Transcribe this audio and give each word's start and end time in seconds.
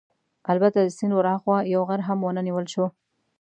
البته 0.51 0.79
د 0.81 0.87
سیند 0.97 1.13
ورهاخوا 1.15 1.57
یو 1.73 1.81
غر 1.89 2.01
هم 2.07 2.19
ونه 2.23 2.41
نیول 2.47 2.65
شو. 2.73 2.85